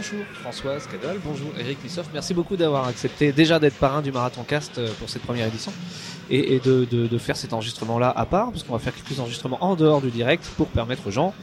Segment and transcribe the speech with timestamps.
[0.00, 2.08] Bonjour Françoise Cadal, bonjour Eric Lissoff.
[2.14, 5.74] Merci beaucoup d'avoir accepté déjà d'être parrain du Marathon Cast euh, pour cette première édition
[6.30, 9.20] et, et de, de, de, faire cet enregistrement-là à part, parce qu'on va faire quelques
[9.20, 11.34] enregistrements en dehors du direct pour permettre aux gens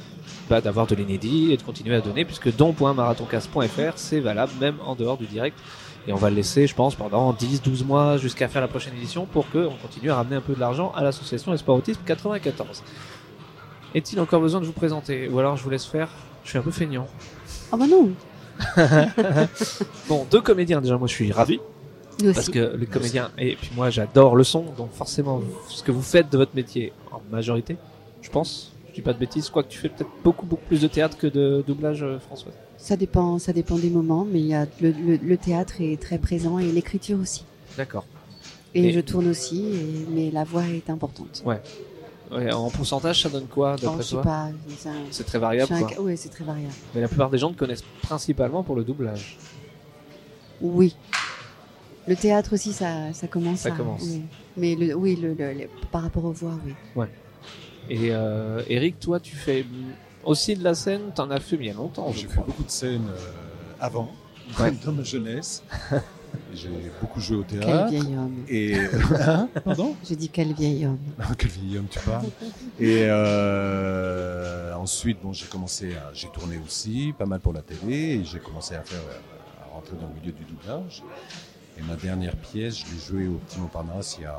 [0.50, 4.96] bah, d'avoir de l'inédit et de continuer à donner, puisque don.marathoncast.fr c'est valable même en
[4.96, 5.60] dehors du direct.
[6.08, 8.96] Et on va le laisser, je pense, pendant 10, 12 mois jusqu'à faire la prochaine
[8.96, 12.82] édition pour qu'on continue à ramener un peu de l'argent à l'association Esport Autisme 94.
[13.94, 15.30] Est-il encore besoin de vous présenter?
[15.30, 16.10] Ou alors je vous laisse faire
[16.44, 17.06] Je suis un peu feignant.
[17.72, 18.10] Ah bah non
[20.08, 21.60] Bon, deux comédiens déjà, moi je suis ravi.
[22.24, 22.52] Nous Parce aussi.
[22.52, 26.32] que les comédiens, et puis moi j'adore le son, donc forcément ce que vous faites
[26.32, 27.78] de votre métier en majorité,
[28.24, 30.88] je pense, je dis pas de bêtises, quoique tu fais peut-être beaucoup beaucoup plus de
[30.88, 32.52] théâtre que de doublage euh, François.
[32.80, 36.02] Ça dépend, ça dépend des moments, mais il y a le, le- le théâtre est
[36.02, 37.44] très présent et l'écriture aussi.
[37.78, 38.06] D'accord.
[38.74, 41.44] Et, Et- je tourne aussi, et- mais la voix est importante.
[41.46, 41.62] Ouais.
[42.32, 44.50] Ouais, en pourcentage ça donne quoi d'après je sais toi pas,
[45.12, 46.02] c'est très variable un quoi.
[46.02, 46.74] ouais, c'est très variable.
[46.94, 49.38] Mais la plupart des gens te connaissent principalement pour le doublage.
[50.62, 50.96] Oui.
[52.08, 53.60] Le théâtre aussi, ça, ça commence.
[53.60, 54.02] Ça à- commence.
[54.04, 54.24] oui.
[54.58, 56.58] Mais le, oui, le, le- le- par rapport aux voix,
[56.96, 57.06] oui.
[57.90, 59.66] Et euh, Eric, toi tu fais
[60.26, 62.70] aussi de la scène, t'en as fait il y a longtemps J'ai fait beaucoup de
[62.72, 63.18] scènes euh,
[63.80, 64.12] avant,
[64.60, 64.72] Ouais.
[64.86, 65.64] dans ma jeunesse.
[66.54, 66.70] J'ai
[67.02, 67.90] beaucoup joué au Quel théâtre.
[67.90, 68.44] vieil homme.
[68.50, 68.76] Et
[69.28, 70.98] Hein pardon J'ai dit quel vieil homme.
[71.20, 72.26] Ah, Quel vieil homme tu parles.
[72.80, 77.96] Et euh, ensuite, bon, j'ai commencé à, j'ai tourné aussi, pas mal pour la télé,
[78.20, 79.02] et j'ai commencé à faire,
[79.62, 81.04] à rentrer dans le milieu du doublage.
[81.78, 84.36] Et ma dernière pièce, je l'ai jouée au Petit Montparnasse il y a,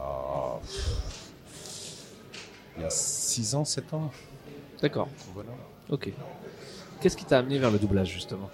[2.76, 4.10] il y a 6 ans, 7 ans.
[4.82, 5.50] D'accord, Voilà.
[5.90, 6.10] ok.
[7.00, 8.50] Qu'est-ce qui t'a amené vers le doublage justement?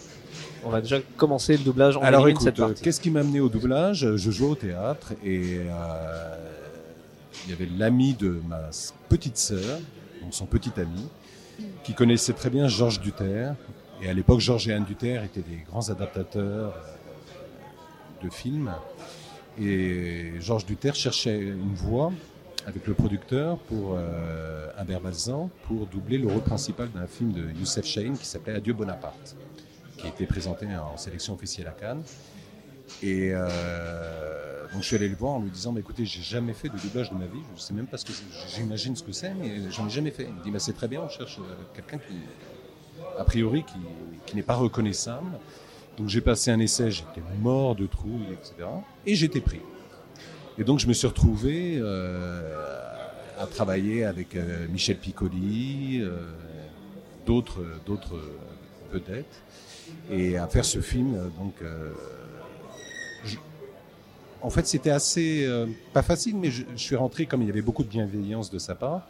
[0.65, 2.83] On va déjà commencer le doublage en Alors écoute, cette euh, partie.
[2.83, 4.17] qu'est-ce qui m'a amené au doublage?
[4.17, 6.37] Je jouais au théâtre et euh,
[7.45, 8.71] il y avait l'ami de ma
[9.09, 9.79] petite sœur,
[10.23, 11.09] donc son petit ami,
[11.83, 13.55] qui connaissait très bien Georges Duterre.
[14.03, 18.73] Et à l'époque, Georges et Anne Duterre étaient des grands adaptateurs euh, de films.
[19.61, 22.11] Et Georges Duterre cherchait une voix
[22.67, 27.51] avec le producteur pour euh, Humbert Balzan pour doubler le rôle principal d'un film de
[27.59, 29.37] Youssef Chahine qui s'appelait Adieu Bonaparte
[30.05, 32.03] qui été présenté en sélection officielle à Cannes.
[33.03, 36.53] Et euh, donc je suis allé le voir en lui disant bah, écoutez, j'ai jamais
[36.53, 38.13] fait de doublage de ma vie, je sais même pas ce que
[38.55, 40.25] j'imagine ce que c'est, mais j'en ai jamais fait.
[40.25, 42.15] Il me dit bah, c'est très bien, on cherche euh, quelqu'un qui,
[43.19, 43.79] a priori, qui,
[44.27, 45.31] qui n'est pas reconnaissable.
[45.97, 48.69] Donc j'ai passé un essai, j'étais mort de trouille, etc.
[49.07, 49.61] Et j'étais pris.
[50.59, 52.59] Et donc je me suis retrouvé euh,
[53.39, 54.37] à travailler avec
[54.71, 56.05] Michel Piccoli,
[57.27, 58.19] d'autres, d'autres
[60.11, 61.15] et à faire ce film.
[61.39, 61.93] Donc, euh,
[64.43, 67.63] en fait, c'était assez euh, pas facile, mais je, suis rentré comme il y avait
[67.63, 69.03] beaucoup de bienveillance de sa part.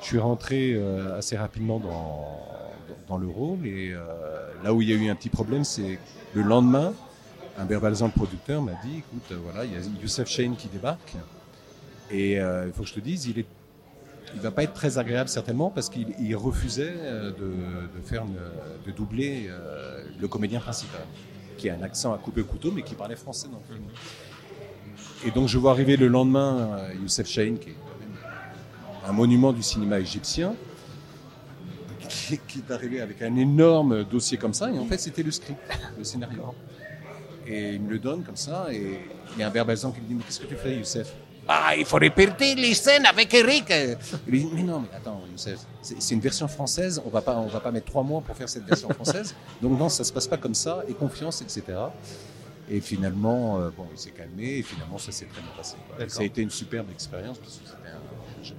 [0.00, 2.40] Je suis rentré euh, assez rapidement dans,
[3.08, 3.94] dans le rôle et
[4.64, 5.98] là où il y a eu un petit problème, c'est
[6.34, 6.94] le lendemain,
[7.58, 11.14] Humbert Balzan, le producteur, m'a dit "Écoute, voilà, il y a Youssef Chahine qui débarque
[12.10, 13.46] et il faut que je te dise, il est
[14.34, 18.36] il va pas être très agréable certainement parce qu'il il refusait euh, de, faire une-
[18.86, 21.00] de doubler euh, le comédien principal
[21.56, 23.86] qui a un accent à couper le couteau mais qui parlait français dans le film.
[25.26, 27.76] Et donc je vois arriver le lendemain euh, Youssef Chahine qui est
[29.06, 30.54] un monument du cinéma égyptien
[32.46, 35.60] qui, est arrivé avec un énorme dossier comme ça et en fait c'était le script,
[35.98, 36.54] le scénario.
[37.46, 39.00] Et il me le donne comme ça et
[39.34, 41.12] il y a un Balzan qui me dit mais qu'est-ce que tu fais Youssef?
[41.48, 43.72] Ah, il faut répéter les scènes avec Eric.
[44.28, 47.02] Il dit, mais non, mais attends, c'est une version française.
[47.04, 49.34] On va pas, on va pas mettre trois mois pour faire cette version française.
[49.62, 50.84] Donc non, ça se passe pas comme ça.
[50.88, 51.78] Et confiance, etc.
[52.70, 54.58] Et finalement, euh, bon, il s'est calmé.
[54.58, 55.76] Et finalement, ça s'est très bien passé.
[55.88, 56.08] quoi.
[56.08, 57.64] Ça a été une superbe expérience parce que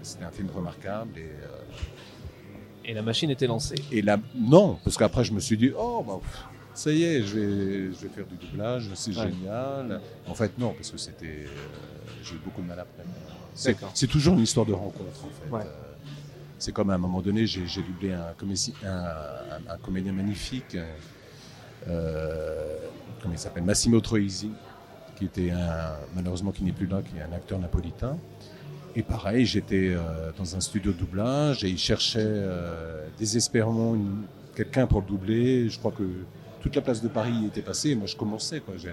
[0.03, 1.17] c'était un, film remarquable.
[1.17, 1.61] Et, euh,
[2.83, 3.75] Et la machine était lancée.
[3.91, 6.50] et là, non, parce qu'après, je me suis dit, oh, bah, pff,
[6.83, 9.29] ça y est, je vais, je vais faire du doublage, c'est Ouais.
[9.31, 10.01] génial.
[10.27, 11.25] En fait, non, parce que c'était.
[11.45, 11.47] euh,
[12.23, 13.03] j'ai eu beaucoup de mal après.
[13.93, 15.49] C'est toujours une histoire de rencontre, en fait.
[15.55, 15.61] Ouais.
[15.61, 15.93] Euh,
[16.57, 20.77] c'est comme à un moment donné, j'ai doublé un, comédien- un, un- un comédien magnifique,
[21.87, 22.77] euh,
[23.21, 24.51] comment il s'appelle Massimo Troisi,
[25.17, 28.17] qui était un, malheureusement qui n'est plus là, qui est un acteur napolitain.
[28.95, 33.95] Et pareil, j'étais euh, dans un studio de doublage et il cherchait euh, désespérément
[34.55, 35.69] quelqu'un pour le doubler.
[35.69, 36.03] Je crois que
[36.61, 37.95] toute la place de Paris y était passée.
[37.95, 38.59] Moi, je commençais.
[38.59, 38.75] Quoi.
[38.77, 38.89] J'ai-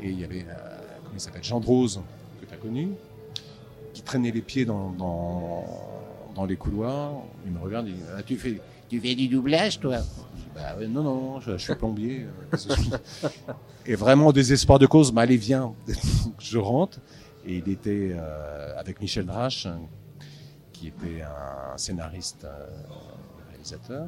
[0.00, 0.54] Et il y avait, euh,
[1.02, 2.00] comment il s'appelle, Jean Drose,
[2.40, 2.90] que tu as connu,
[3.94, 5.64] qui traînait les pieds dans, dans,
[6.34, 7.12] dans les couloirs.
[7.46, 9.96] Il me regarde, il dit ah, tu, fais, tu fais du doublage, toi?
[9.98, 12.26] Je dis, bah, Non, non, je, je suis plombier.
[12.52, 12.56] euh,
[13.86, 15.72] Et vraiment, au désespoir de cause, bah, allez, viens.
[16.38, 16.98] je rentre.
[17.46, 19.78] Et il était euh, avec Michel Drache, hein,
[20.72, 22.66] qui était un scénariste, euh,
[23.50, 24.06] réalisateur.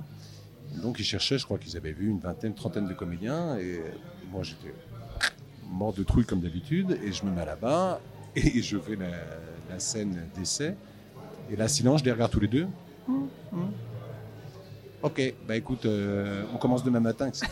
[0.83, 3.57] Donc ils cherchaient, je crois qu'ils avaient vu une vingtaine, trentaine de comédiens.
[3.59, 3.81] Et
[4.31, 4.75] moi j'étais
[5.69, 6.99] mort de trouille comme d'habitude.
[7.03, 8.01] Et je me mets là-bas
[8.37, 9.09] et je fais la,
[9.71, 10.77] la scène d'essai.
[11.51, 12.67] Et là, silence, je les regarde tous les deux.
[15.03, 17.47] Ok, bah écoute, euh, on commence demain matin, etc.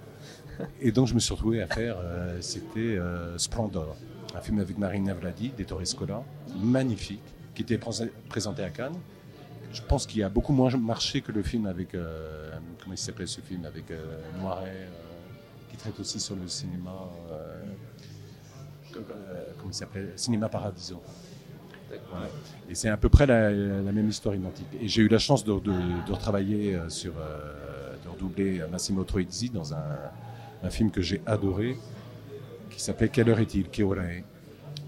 [0.80, 3.94] et donc je me suis retrouvé à faire, euh, c'était euh, Splendor,
[4.34, 6.22] un film avec Marina Vladi, des Torres Scola,
[6.58, 7.22] magnifique,
[7.54, 8.96] qui était pré- présenté à Cannes.
[9.72, 12.50] Je pense qu'il a beaucoup moins marché que le film avec, euh,
[12.82, 16.92] comment il s'appelait ce film, avec euh, Noiret, euh, qui traite aussi sur le cinéma,
[18.92, 21.02] comment il s'appelait, Cinéma Paradiso.
[22.68, 24.66] Et c'est à peu près la, même histoire identique.
[24.80, 30.70] Et j'ai eu la chance de, de- retravailler sur, de redoubler Massimo Troisi dans un,
[30.70, 31.76] film que j'ai adoré,
[32.70, 33.68] qui s'appelait Quelle heure est-il?
[33.68, 34.22] Keorae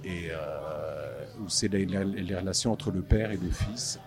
[0.04, 3.98] Et euh, où c'est les relations entre le père et le fils.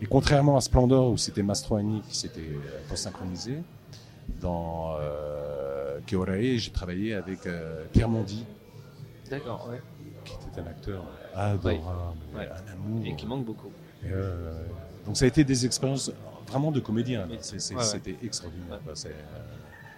[0.00, 3.58] Et contrairement à Splendor, où c'était Mastroianni qui s'était euh, pas synchronisé,
[4.40, 8.44] dans euh, Keorae, j'ai travaillé avec euh, Pierre Mondi,
[9.30, 9.80] D'accord, ouais.
[10.24, 11.04] qui était un acteur
[11.34, 11.78] adorable,
[12.36, 12.48] Ouais.
[12.48, 13.06] un amour.
[13.06, 13.70] Et qui manque beaucoup.
[14.04, 14.62] Et, euh,
[15.04, 16.12] donc ça a été des expériences
[16.46, 17.26] vraiment de comédien.
[17.28, 17.38] Ouais.
[17.40, 18.78] C'était extraordinaire.
[18.86, 18.92] Euh,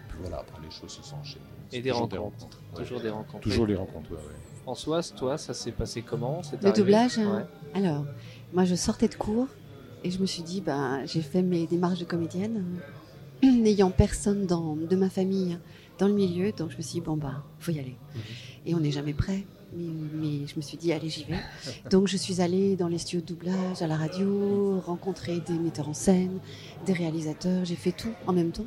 [0.09, 1.45] puis voilà, après les choses se sont enchaînées.
[1.73, 2.59] Et des rencontres.
[2.73, 2.79] ouais.
[2.83, 3.41] Toujours des rencontres.
[3.43, 4.11] Toujours les rencontres.
[4.11, 4.63] ouais, ouais.
[4.63, 6.43] Françoise, toi, ça s'est passé comment?
[6.43, 6.79] C'est Le arrivé?
[6.83, 7.81] doublage hein Ouais.
[7.83, 8.05] Alors,
[8.53, 9.47] moi, je sortais de cours
[10.05, 12.65] et je me suis dit, ben, j'ai fait mes démarches de comédienne,
[13.43, 15.59] n'ayant personne dans, de ma famille
[15.99, 17.97] dans le milieu, donc je me suis dit, bon, bah, faut y aller.
[18.15, 18.21] Mhm.
[18.67, 19.45] Et on n'est jamais prêt.
[19.73, 21.39] Mais, mais je me suis dit, allez, j'y vais.
[21.91, 25.89] Donc, je suis allée dans les studios de doublage, à la radio, rencontrer des metteurs
[25.89, 26.39] en scène,
[26.87, 27.65] des réalisateurs.
[27.65, 28.67] J'ai fait tout en même temps.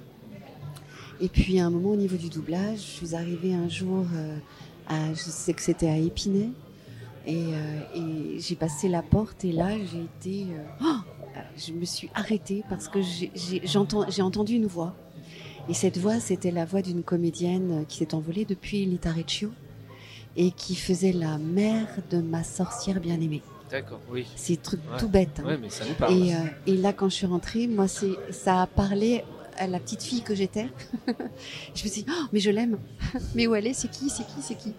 [1.20, 4.38] Et puis, à un moment, au niveau du doublage, je suis arrivée un jour euh,
[4.88, 6.50] à, je sais que c'était à Épinay,
[7.26, 11.86] et, euh, et j'ai passé la porte et là j'ai été, euh, oh je me
[11.86, 13.32] suis arrêtée parce que j'ai-
[13.64, 14.94] j'ai entendu une voix.
[15.70, 19.50] Et cette voix, c'était la voix d'une comédienne qui s'est envolée depuis l'Itareccio
[20.36, 23.42] et qui faisait la mère de ma sorcière bien-aimée.
[23.72, 24.26] D'accord, oui.
[24.36, 24.98] C'est truc Ouais.
[25.00, 25.40] tout bête.
[25.40, 25.46] hein.
[25.48, 26.14] Ouais, mais ça nous parle.
[26.14, 26.38] Et, euh,
[26.68, 29.24] et là, quand je suis rentrée, moi, c'est, ça a parlé
[29.58, 30.68] à la petite fille que j'étais.
[31.08, 32.78] je me suis dit, Oh, mais je l'aime.
[33.36, 33.74] mais où elle est?
[33.74, 34.10] C'est qui?
[34.10, 34.42] C'est qui?
[34.42, 34.74] C'est qui?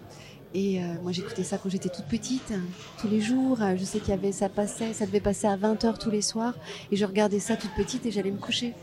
[0.55, 2.61] Et euh, moi, j'écoutais ça quand j'étais toute petite, hein,
[3.01, 3.61] tous les jours.
[3.61, 6.21] Euh, Je sais qu'il y avait, ça passait, ça devait passer à 20h tous les
[6.21, 6.53] soirs.
[6.91, 8.73] Et je regardais ça toute petite et j'allais me coucher.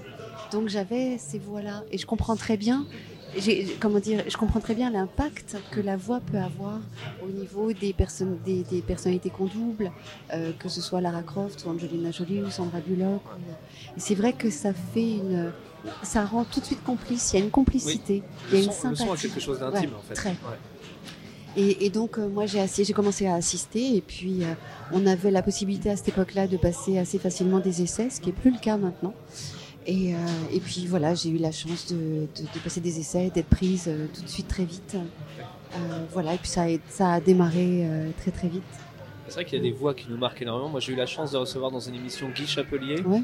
[0.52, 1.82] Donc j'avais ces voix-là.
[1.90, 2.84] Et je comprends très bien.
[3.80, 6.78] comment dire, je comprends très bien l'impact que la voix peut avoir
[7.26, 9.90] au niveau des, personnes, des, des personnalités qu'on double,
[10.34, 13.22] euh, que ce soit Lara Croft ou Angelina Jolie ou Sandra Bullock.
[13.24, 15.50] ou- Et c'est vrai que ça fait une,
[16.02, 17.32] ça rend tout de suite complice.
[17.32, 19.22] Il y a une complicité, il y a le une son, le son a sympathie.
[19.28, 20.14] quelque chose d'intime Ouais, en fait.
[20.14, 20.28] très.
[20.30, 20.58] Ouais.
[21.56, 24.54] Et, et donc euh, moi j'ai commencé à assister et puis euh,
[24.92, 28.30] on avait la possibilité à cette époque-là de passer assez facilement des essais, ce qui
[28.30, 29.12] est plus le cas maintenant.
[29.86, 30.16] Et, euh,
[30.52, 33.90] et puis voilà, j'ai eu la chance de, de- de passer des essais, d'être prise
[34.14, 34.94] tout de suite très vite.
[35.74, 35.78] Euh,
[36.12, 38.62] voilà, et puis ça a, ça a démarré euh, très très vite.
[39.28, 40.68] C'est vrai qu'il y a des voix qui nous marquent énormément.
[40.68, 43.00] Moi, j'ai eu la chance de recevoir dans une émission Guy Chapelier.
[43.02, 43.22] Ouais,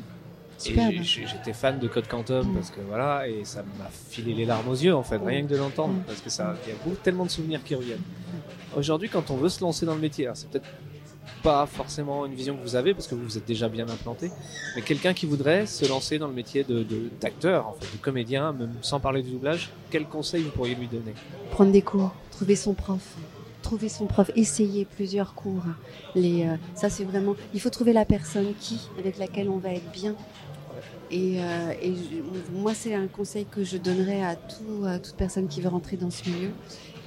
[0.67, 2.55] Et j'étais fan de Code Quantum Mm.
[2.55, 5.49] parce que voilà, et ça m'a filé les larmes aux yeux en fait, rien que
[5.49, 6.03] de l'entendre, Mm.
[6.07, 8.03] parce que ça, il y a beaucoup, tellement de souvenirs qui reviennent.
[8.77, 10.67] Aujourd'hui, quand on veut se lancer dans le métier, alors c'est peut-être
[11.43, 14.31] pas forcément une vision que vous avez parce que vous vous êtes déjà bien implanté,
[14.75, 18.03] mais quelqu'un qui voudrait se lancer dans le métier de de- d'acteur, en fait, de
[18.03, 21.15] comédien, même sans parler du doublage, quel conseil vous pourriez lui donner?
[21.53, 23.15] Prendre des cours, trouver son prof,
[23.63, 25.63] trouver son prof, essayer plusieurs cours.
[26.15, 29.71] Les, euh, ça c'est vraiment, il faut trouver la personne qui, avec laquelle on va
[29.73, 30.15] être bien.
[31.11, 31.73] Et, euh,
[32.53, 35.97] moi c'est un conseil que je donnerais à, tout, à toute personne qui veut rentrer
[35.97, 36.51] dans ce milieu.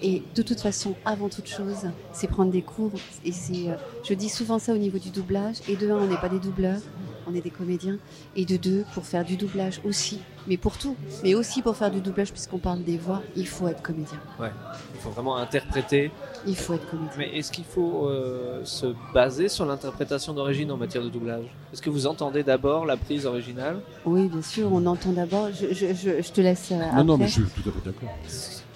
[0.04, 2.92] Et de toute façon, avant toute chose, c'est prendre des cours.
[3.24, 5.58] Et c'est, euh, je dis souvent ça au niveau du doublage.
[5.70, 6.82] Et de un, on n'est pas des doubleurs,
[7.28, 7.98] on est des comédiens.
[8.36, 11.92] Et de deux, pour faire du doublage aussi, mais pour tout, mais aussi pour faire
[11.92, 14.20] du doublage puisqu'on parle des voix, il faut être comédien.
[14.40, 16.12] Il faut vraiment interpréter.
[16.48, 17.12] Il faut être comédien.
[17.18, 21.46] Mais est-ce qu'il faut euh, se baser sur l'interprétation d'origine en matière de doublage?
[21.74, 23.80] Est-ce que vous entendez d'abord la prise originale?
[24.06, 25.50] Oui, bien sûr, on entend d'abord.
[25.54, 26.70] Je, je, je, je te laisse.
[26.72, 28.10] euh, Non, non, mais je suis tout à fait d'accord.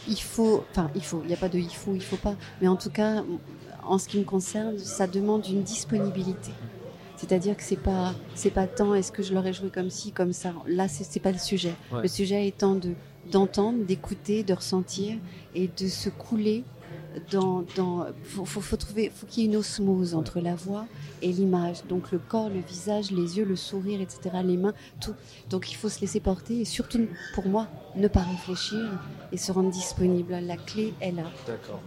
[0.07, 1.21] Il faut, enfin, il faut.
[1.23, 2.35] Il n'y a pas de il faut, il faut pas.
[2.61, 3.23] Mais en tout cas,
[3.87, 6.51] en ce qui me concerne, ça demande une disponibilité.
[7.17, 10.33] C'est-à-dire que c'est pas, c'est pas tant est-ce que je l'aurais joué comme ci, comme
[10.33, 10.53] ça.
[10.67, 11.73] Là, c'est c'est pas le sujet.
[11.91, 12.01] Ouais.
[12.01, 12.93] Le sujet étant de
[13.31, 15.17] d'entendre, d'écouter, de ressentir
[15.55, 16.63] et de se couler
[17.31, 17.63] dans.
[17.75, 20.85] dans faut, faut, faut trouver, faut qu'il y ait une osmose entre la voix
[21.21, 21.85] et l'image.
[21.87, 25.15] Donc le corps, le visage, les yeux, le sourire, etc., les mains, tout.
[25.49, 28.81] Donc il faut se laisser porter et surtout, pour moi, ne pas réfléchir
[29.31, 30.33] et se rendre disponible.
[30.41, 31.23] La clé est là.
[31.47, 31.81] D'accord.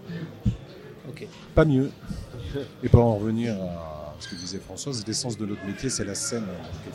[1.09, 1.27] Ok.
[1.55, 1.91] Pas mieux.
[2.83, 6.15] Et pour en revenir à ce que disait Françoise, l'essence de notre métier, c'est la
[6.15, 6.45] scène.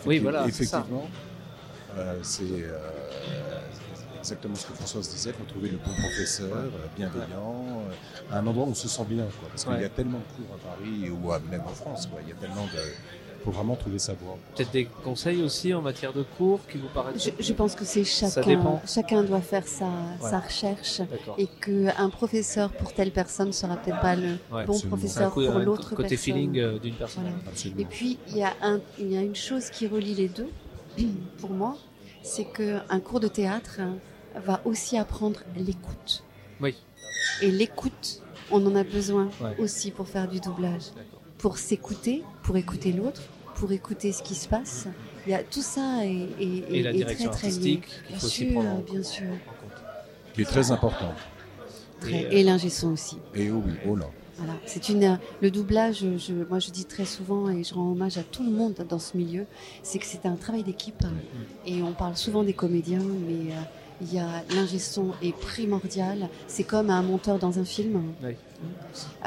[0.05, 1.09] Oui, voilà, Effectivement,
[1.95, 2.79] Euh, c'est euh,
[4.17, 7.83] exactement ce que Françoise disait, pour trouver le bon professeur, euh, bienveillant,
[8.31, 9.25] à un endroit où on se sent bien.
[9.39, 12.19] Quoi, parce qu'il y a tellement de cours à Paris, ou même en France, quoi,
[12.23, 12.79] il y a tellement de...
[13.43, 14.37] Il faut vraiment trouver sa voie.
[14.55, 17.83] Peut-être des conseils aussi en matière de cours qui vous paraissent Je, je pense que
[17.83, 18.47] c'est Ça chacun.
[18.47, 18.81] dépend.
[18.87, 20.29] Chacun doit faire sa, Ouais.
[20.29, 21.01] sa recherche.
[21.37, 24.63] Et qu'un professeur pour telle personne sera peut-être pas le Ouais.
[24.65, 24.85] bon absolument.
[24.85, 26.17] Un professeur coup- pour un l'autre côté personne.
[26.17, 27.23] feeling euh, d'une personne.
[27.23, 27.79] Voilà.
[27.81, 30.49] Et puis, il y, a un, il y a une chose qui relie les deux,
[31.39, 31.75] pour moi,
[32.21, 33.81] c'est qu'un cours de théâtre
[34.45, 36.23] va aussi apprendre l'écoute.
[36.61, 36.75] Oui.
[37.41, 38.21] Et l'écoute,
[38.51, 39.55] on en a besoin Ouais.
[39.59, 40.91] aussi pour faire du doublage.
[41.39, 43.21] Pour s'écouter, pour écouter l'autre,
[43.55, 44.87] pour écouter ce qui se passe.
[45.25, 47.79] Il y a tout ça est, est- Et la est direction très, très lié.
[47.81, 49.23] artistique qu'il Bien faut aussi sûr, prendre en, bien sûr.
[49.23, 49.83] en compte.
[50.33, 51.13] Qui est très important.
[52.01, 53.17] Très- Et, euh, Et l'ingé son aussi.
[53.33, 54.09] Et oh oui, oh là.
[54.37, 56.03] Voilà, c'est une le doublage.
[56.17, 58.97] Je, moi, je dis très souvent et je rends hommage à tout le monde dans
[58.99, 59.45] ce milieu,
[59.83, 61.03] c'est que c'est un travail d'équipe.
[61.67, 63.59] Et on parle souvent des comédiens, mais euh,
[64.01, 66.27] il y a l'ingé son est primordial.
[66.47, 68.01] C'est comme un monteur dans un film.
[68.23, 68.31] Oui.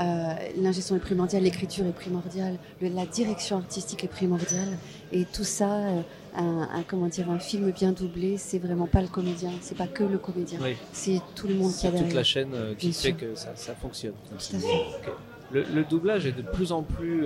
[0.00, 4.68] Euh, l'ingé son est primordial, l'écriture est primordiale, le- la direction artistique est primordiale.
[5.12, 6.00] Et tout ça, euh,
[6.36, 9.86] un, un- comment dire, un film bien doublé, c'est vraiment pas le comédien, c'est pas
[9.86, 10.76] que le comédien, Oui.
[10.92, 12.16] c'est tout le monde qui C'est a toute derrière.
[12.16, 13.16] la chaîne euh, qui Bien fait sûr.
[13.16, 14.12] que ça, ça fonctionne.
[14.30, 14.66] Tout à fait.
[14.66, 15.12] Ok.
[15.52, 17.24] Le, le doublage est de plus en plus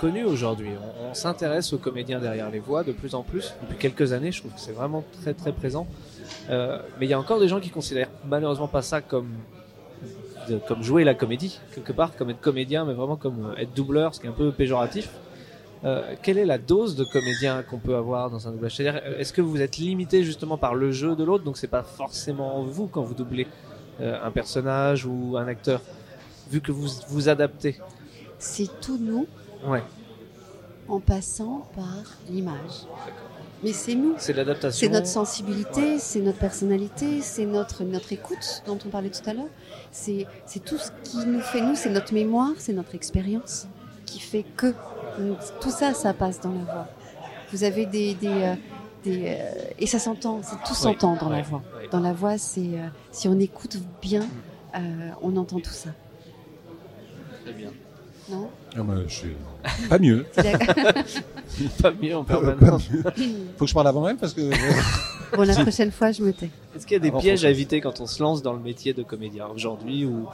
[0.00, 0.70] connu aujourd'hui.
[1.02, 3.52] On, on s'intéresse aux comédiens derrière les voix de plus en plus.
[3.60, 5.86] Depuis quelques années, je trouve que c'est vraiment très très présent.
[6.48, 9.28] Mais il y a encore des gens qui considèrent malheureusement pas ça comme
[10.48, 13.74] de- comme jouer la comédie quelque part, comme être comédien, mais vraiment comme euh, être
[13.74, 15.10] doubleur, ce qui est un peu péjoratif.
[15.84, 18.74] Euh, quelle est la dose de comédien qu'on peut avoir dans un doublage?
[18.76, 21.68] C'est-à-dire, euh, est-ce que vous êtes limité justement par le jeu de l'autre, donc c'est
[21.68, 23.46] pas forcément vous quand vous doublez
[24.00, 25.80] euh, un personnage ou un acteur,
[26.50, 27.78] vu que vous vous adaptez
[28.38, 29.26] C'est tout nous
[29.66, 29.82] Ouais,
[30.88, 32.86] en passant par l'image.
[33.64, 34.14] Mais c'est nous.
[34.18, 34.86] c'est l'adaptation.
[34.86, 39.34] C'est notre sensibilité, c'est notre personnalité, c'est notre, notre écoute dont on parlait tout à
[39.34, 39.48] l'heure.
[39.90, 40.26] C'est
[40.64, 43.66] tout ce qui nous fait nous, c'est notre mémoire, c'est notre expérience
[44.06, 44.74] qui fait que
[45.60, 46.88] tout ça, ça passe dans la voix.
[47.52, 48.14] Vous avez des...
[48.14, 48.54] des, euh,
[49.04, 51.62] des euh, et ça s'entend, c'est tout s'entend dans la voix.
[51.80, 51.88] ouais.
[51.90, 54.26] Dans la voix, c'est euh, si on écoute bien,
[54.74, 54.78] euh,
[55.22, 55.90] on entend tout ça.
[57.44, 57.70] Très bien.
[58.30, 58.50] Non?
[58.76, 59.36] Ah, je suis
[59.88, 60.26] pas mieux.
[60.32, 60.74] C'est d'accord
[61.82, 62.90] Pas mieux en Pas permanence.
[62.90, 63.02] mieux.
[63.56, 64.42] Faut que je parle avant elle parce que
[65.36, 66.50] Bon, la prochaine fois, je me tais.
[66.74, 68.92] Est-ce qu'il y a des pièges à éviter quand on se lance dans le métier
[68.92, 70.26] de comédien aujourd'hui ou,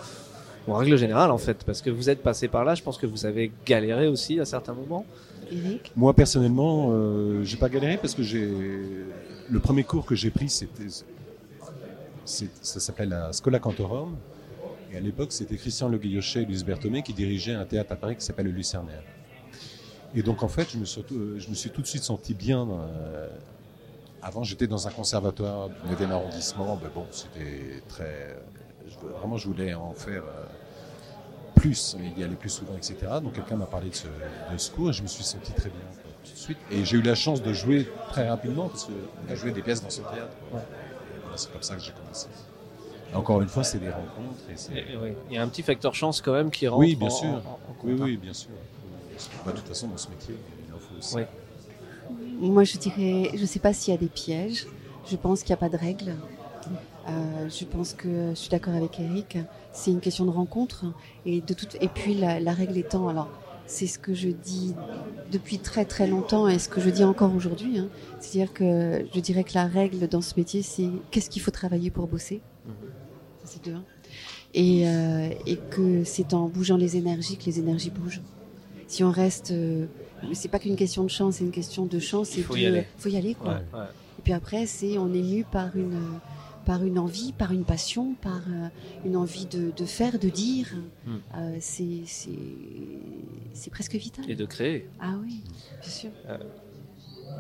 [0.67, 1.65] en règle générale en fait?
[1.65, 4.45] Parce que vous êtes passé par là, je pense que vous avez galéré aussi à
[4.45, 5.05] certains moments.
[5.53, 8.49] Eric moi personnellement, euh, j'ai pas galéré parce que j'ai
[9.51, 10.89] le premier cours que j'ai pris, c'était
[12.25, 14.17] ça s'appelait la Scola Cantorum.
[14.93, 17.97] Et à l'époque, c'était Christian Le Guillochet et Luce Berthomé qui dirigeaient un théâtre à
[17.97, 19.03] Paris qui s'appelle le Lucernaire.
[20.15, 22.33] Et donc, en fait, je me suis, euh, je me suis tout de suite senti
[22.33, 22.67] bien.
[24.25, 26.77] Avant, j'étais dans un conservatoire du 9e arrondissement.
[26.83, 28.37] Ben bon, c'était très.
[28.89, 30.45] je- vraiment, je voulais en faire euh,
[31.55, 32.97] plus, y aller plus souvent, etc.
[33.23, 35.69] Donc, quelqu'un m'a parlé de ce, de ce cours et je me suis senti très
[35.71, 36.59] bien quoi, tout de suite.
[36.71, 39.83] Et j'ai eu la chance de jouer très rapidement parce qu'on a joué des pièces
[39.83, 40.37] dans ce théâtre.
[40.51, 40.67] voilà,
[41.37, 42.29] c'est comme ça que j'ai commencé.
[43.15, 44.41] Encore une fois, c'est des rencontres.
[44.51, 44.73] Et c'est...
[44.75, 45.13] Et- et oui.
[45.31, 46.81] Il y a un petit facteur chance quand même qui rentre.
[46.81, 47.29] Oui, bien en- sûr.
[47.29, 48.51] en- en compte, Oui, oui, bien sûr.
[49.47, 50.35] Bah, de toute façon, dans ce métier,
[50.69, 51.15] il en faut aussi.
[51.15, 51.23] Oui.
[52.41, 54.67] Moi, je dirais, je ne sais pas s'il y a des pièges.
[55.11, 56.15] Je pense qu'il n'y a pas de règles.
[57.09, 59.39] Euh, je pense que je suis d'accord avec Eric.
[59.73, 60.85] C'est une question de rencontre.
[61.27, 63.29] Et, de toute, et puis, la, règle étant, alors,
[63.67, 64.75] c'est ce que je dis
[65.33, 67.79] depuis très très longtemps et ce que je dis encore aujourd'hui.
[67.79, 67.89] hein.
[68.21, 71.91] C'est-à-dire que je dirais que la règle dans ce métier, c'est qu'est-ce qu'il faut travailler
[71.91, 72.41] pour bosser.
[73.43, 73.75] Ça, c'est deux.
[73.75, 73.85] hein.
[74.57, 78.23] Euh, et que c'est en bougeant les énergies que les énergies bougent.
[78.95, 79.87] Si on reste, euh,
[80.35, 82.37] c'est pas qu'une question de chance, c'est une question de chance.
[82.37, 82.87] Il faut de- y aller.
[82.97, 83.55] Faut y aller, quoi.
[83.55, 83.81] Ouais.
[83.81, 83.87] Ouais.
[84.21, 85.99] Et puis après, c'est on est mu par une
[86.65, 88.69] par une envie, par une passion, par euh,
[89.05, 90.69] une envie de, de faire, de dire.
[91.07, 91.11] Mm.
[91.37, 94.31] Euh, c'est presque vital.
[94.31, 94.89] Et de créer.
[95.01, 95.43] Ah oui,
[95.81, 96.11] bien sûr.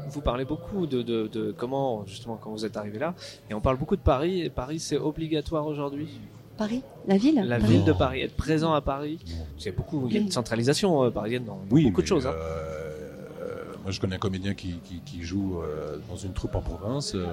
[0.08, 3.14] Vous parlez beaucoup de, de, de comment, justement, quand vous êtes arrivé là,
[3.48, 6.08] et on parle beaucoup de Paris, et Paris c'est obligatoire aujourd'hui?
[6.56, 7.42] Paris, la ville.
[7.44, 7.72] La Paris.
[7.72, 9.44] ville de Paris, être présent à Paris, Non.
[9.58, 12.26] c'est beaucoup, il y a une centralisation euh, parisienne dans Oui, beaucoup de choses.
[12.26, 12.32] hein.
[12.34, 16.60] euh, moi, je connais un comédien qui, qui, qui joue euh, dans une troupe en
[16.62, 17.14] province.
[17.14, 17.26] euh,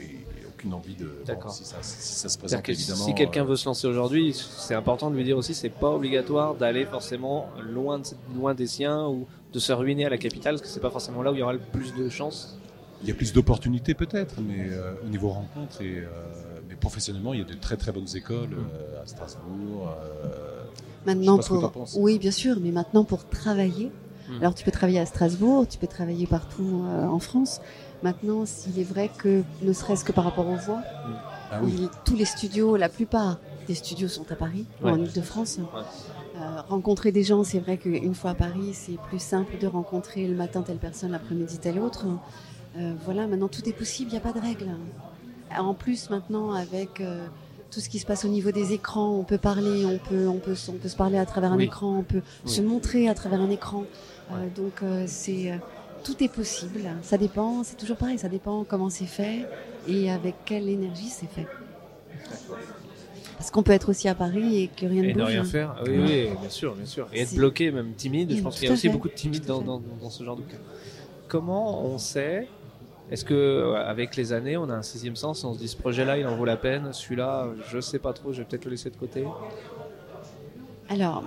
[0.00, 1.04] il n'a aucune envie de.
[1.06, 1.50] bon, D'accord.
[1.52, 3.04] si, ça, si ça se présente que évidemment.
[3.04, 5.90] si quelqu'un euh, veut se lancer aujourd'hui, c'est important de lui dire aussi c'est pas
[5.90, 8.04] obligatoire d'aller forcément loin, de,
[8.38, 11.22] loin des siens ou de se ruiner à la capitale, parce que c'est pas forcément
[11.22, 12.58] là où il y aura le plus de chances.
[13.02, 16.06] Il y a plus d'opportunités peut-être, mais euh, au niveau rencontre et euh,
[16.76, 19.88] mais professionnellement, il y a de très très bonnes écoles euh, à Strasbourg.
[19.88, 20.62] euh,
[21.06, 21.96] Maintenant Je sais pas ce que pour penses.
[21.98, 23.90] oui, bien sûr, mais maintenant pour travailler,
[24.28, 24.38] Mm.
[24.40, 27.60] Alors tu peux travailler à Strasbourg, tu peux travailler partout euh, en France.
[28.02, 30.82] Maintenant, s'il est vrai que, ne serait-ce que par rapport aux voix,
[31.52, 31.72] Ah oui.
[31.78, 35.60] il- tous les studios, la plupart des studios sont à Paris, ou en Ile-de-France.
[36.34, 40.26] Euh, rencontrer des gens, c'est vrai qu'une fois à Paris, c'est plus simple de rencontrer
[40.26, 42.04] le matin telle personne, l'après-midi telle autre.
[42.76, 44.70] Euh, voilà, maintenant tout est possible, il n'y a pas de règles.
[45.58, 47.26] En plus, maintenant, avec euh,
[47.70, 50.38] tout ce qui se passe au niveau des écrans, on peut parler, on peut, on
[50.38, 51.64] peut, on peut se parler à travers un Oui.
[51.64, 52.50] écran, on peut Oui.
[52.50, 53.84] se montrer à travers un écran.
[54.32, 55.58] Euh, donc, euh, c'est
[56.04, 56.82] tout est possible.
[57.02, 59.46] Ça dépend, c'est toujours pareil, ça dépend comment c'est fait
[59.88, 61.46] et avec quelle énergie c'est fait.
[63.38, 65.26] Parce qu'on peut être aussi à Paris et que rien ne Et ne bouge.
[65.32, 65.74] rien faire.
[65.78, 67.06] Ah Oui, oui, bien sûr, bien sûr.
[67.12, 68.34] Et être bloqué, même timide.
[68.34, 68.88] Je pense qu'il y a aussi fait.
[68.92, 70.56] beaucoup de timides dans, dans ce genre de cas.
[71.28, 72.48] Comment on sait
[73.10, 76.18] Est-ce que avec les années, on a un sixième sens On se dit ce projet-là,
[76.18, 76.92] il en vaut la peine.
[76.92, 78.32] Celui-là, je sais pas trop.
[78.32, 79.24] Je vais peut-être le laisser de côté.
[80.88, 81.24] Alors,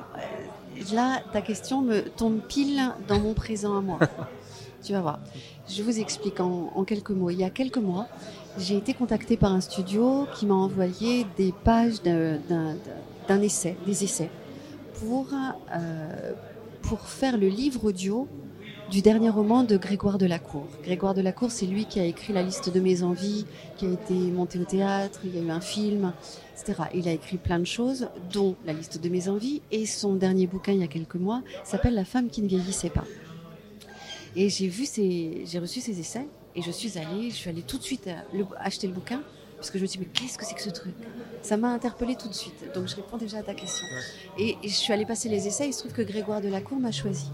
[0.93, 3.99] là, ta question me tombe pile dans mon présent à moi.
[4.83, 5.19] tu vas voir.
[5.67, 7.29] Je vous explique en, en quelques mots.
[7.29, 8.07] Il y a quelques mois,
[8.57, 14.29] j'ai été contactée par un studio qui m'a envoyé des pages d'un essai, des essais,
[14.95, 16.33] pour, euh,
[16.81, 18.27] pour faire le livre audio
[18.89, 20.65] du dernier roman de Grégoire Delacour.
[20.83, 23.45] Grégoire Delacour, c'est lui qui a écrit La liste de mes envies,
[23.77, 26.11] qui a été monté au théâtre, il y a eu un film,
[26.57, 26.83] etc.
[26.95, 30.47] Il a écrit plein de choses, dont La liste de mes envies, et son dernier
[30.47, 33.05] bouquin il y a quelques mois s'appelle La femme qui ne vieillissait pas.
[34.35, 37.61] Et j'ai vu ces, j'ai reçu ces essais, et je suis allée, je suis allée
[37.63, 39.21] tout de suite le- acheter le bouquin,
[39.55, 40.93] parce que je me suis dit, mais qu'est-ce que c'est que ce truc?
[41.43, 43.85] Ça m'a interpellée tout de suite, donc je réponds déjà à ta question.
[44.39, 46.91] Et, et je suis allée passer les essais, il se trouve que Grégoire Delacour m'a
[46.91, 47.25] choisi.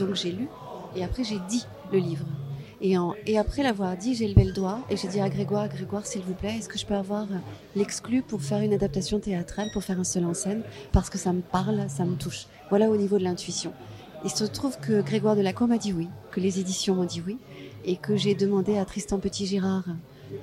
[0.00, 0.48] Donc j'ai lu,
[0.96, 2.24] et après j'ai dit le livre.
[2.82, 2.96] Et,
[3.36, 6.32] après l'avoir dit, j'ai levé le doigt et j'ai dit à Grégoire, Grégoire, s'il vous
[6.32, 7.26] plaît, est-ce que je peux avoir
[7.76, 11.34] l'exclu pour faire une adaptation théâtrale, pour faire un seul en scène, parce que ça
[11.34, 12.46] me parle, ça me touche.
[12.70, 13.74] Voilà au niveau de l'intuition.
[14.24, 17.36] Il se trouve que Grégoire Delacour m'a dit oui, que les éditions m'ont dit oui,
[17.84, 19.84] et que j'ai demandé à Tristan Petit-Girard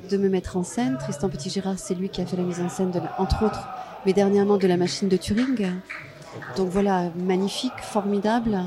[0.07, 0.99] de me mettre en scène.
[0.99, 3.67] Tristan Petit-Girard, c'est lui qui a fait la mise en scène, de, entre autres,
[4.05, 5.71] mais dernièrement de la machine de Turing.
[6.55, 8.59] Donc voilà, magnifique, formidable.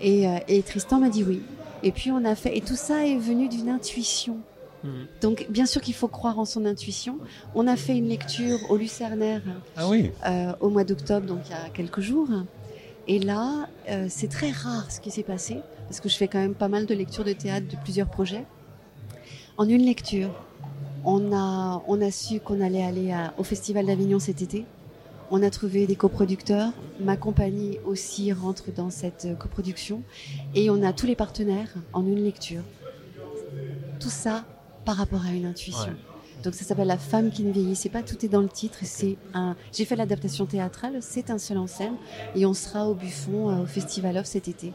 [0.00, 1.42] Et, euh, et Tristan m'a dit oui.
[1.82, 4.38] Et puis on a fait, et tout ça est venu d'une intuition.
[4.84, 5.06] Mhm.
[5.20, 7.18] Donc bien sûr qu'il faut croire en son intuition.
[7.54, 9.42] On a fait une lecture au Lucernaire
[9.76, 10.10] Ah oui.
[10.26, 12.28] euh, au mois d'octobre, donc il y a quelques jours.
[13.08, 15.56] Et là, euh, c'est très rare ce qui s'est passé,
[15.88, 18.44] parce que je fais quand même pas mal de lectures de théâtre de plusieurs projets.
[19.56, 20.30] En une lecture,
[21.04, 24.64] on a, on a su qu'on allait aller à- au Festival d'Avignon cet été.
[25.32, 26.72] On a trouvé des coproducteurs.
[26.98, 30.02] Ma compagnie aussi rentre dans cette coproduction.
[30.54, 32.62] Et on a tous les partenaires en une lecture.
[34.00, 34.44] Tout ça
[34.84, 35.94] par rapport à une intuition.
[36.42, 38.02] Donc ça s'appelle La femme qui ne vieillissait pas.
[38.02, 38.78] Tout est dans le titre.
[38.82, 39.56] C'est un.
[39.72, 40.98] J'ai fait l'adaptation théâtrale.
[41.00, 41.94] C'est un seul en scène.
[42.34, 44.72] Et on sera au Buffon euh, au Festival of cet été.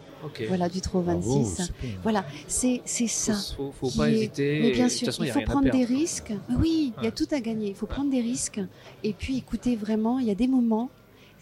[0.48, 1.28] Voilà du 3 au 26.
[1.28, 1.90] Bravo, super.
[2.04, 3.34] Voilà, c'est c'est ça.
[3.56, 4.60] faut, faut pas est- hésiter.
[4.62, 6.34] Mais bien sûr, façon, il faut prendre des risques.
[6.60, 7.70] Oui, il y a tout à gagner.
[7.70, 8.60] Il faut prendre des risques.
[9.04, 10.90] Et puis écoutez vraiment, il y a des moments,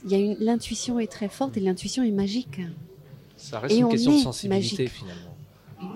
[0.06, 2.60] il y a une l'intuition est très forte et l'intuition est magique.
[3.38, 4.90] Ça reste Et une on question de sensibilité magique.
[4.94, 5.33] finalement.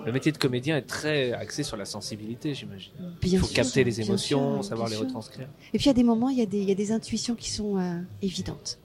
[0.04, 2.92] Le métier de comédien est très axé sur la sensibilité, j'imagine.
[3.22, 5.04] Il faut sûr, capter les émotions, sûr, savoir les sûr.
[5.04, 5.48] retranscrire.
[5.72, 6.92] Et puis il y a des moments, il y a des, il y a des
[6.92, 8.78] intuitions qui sont euh, évidentes.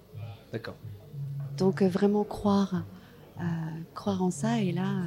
[0.52, 0.76] D'accord.
[1.58, 2.84] Donc euh, vraiment croire,
[3.40, 3.44] euh,
[3.94, 4.60] croire en ça.
[4.60, 5.04] Et là,